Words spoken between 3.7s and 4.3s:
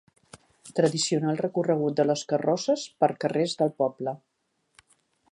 poble.